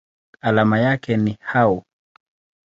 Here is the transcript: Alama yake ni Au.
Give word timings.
Alama 0.41 0.79
yake 0.79 1.17
ni 1.17 1.37
Au. 1.53 1.83